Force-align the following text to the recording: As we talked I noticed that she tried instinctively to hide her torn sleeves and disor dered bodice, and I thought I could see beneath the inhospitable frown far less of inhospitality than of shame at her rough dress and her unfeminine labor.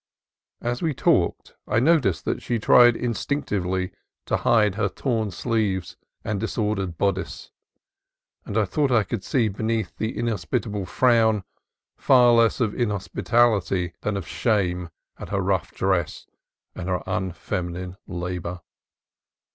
As 0.61 0.81
we 0.81 0.95
talked 0.95 1.53
I 1.67 1.79
noticed 1.79 2.25
that 2.25 2.41
she 2.41 2.57
tried 2.57 2.95
instinctively 2.95 3.91
to 4.25 4.37
hide 4.37 4.73
her 4.73 4.89
torn 4.89 5.29
sleeves 5.29 5.95
and 6.23 6.39
disor 6.39 6.73
dered 6.75 6.97
bodice, 6.97 7.51
and 8.43 8.57
I 8.57 8.65
thought 8.65 8.89
I 8.91 9.03
could 9.03 9.23
see 9.23 9.47
beneath 9.47 9.95
the 9.97 10.17
inhospitable 10.17 10.87
frown 10.87 11.43
far 11.97 12.33
less 12.33 12.59
of 12.59 12.73
inhospitality 12.73 13.93
than 14.01 14.17
of 14.17 14.27
shame 14.27 14.89
at 15.19 15.29
her 15.29 15.39
rough 15.39 15.71
dress 15.71 16.25
and 16.73 16.89
her 16.89 17.03
unfeminine 17.05 17.95
labor. 18.07 18.61